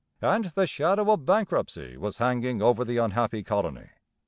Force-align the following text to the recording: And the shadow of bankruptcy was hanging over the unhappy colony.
And 0.23 0.45
the 0.45 0.65
shadow 0.65 1.11
of 1.11 1.27
bankruptcy 1.27 1.95
was 1.95 2.17
hanging 2.17 2.59
over 2.59 2.83
the 2.83 2.97
unhappy 2.97 3.43
colony. 3.43 3.91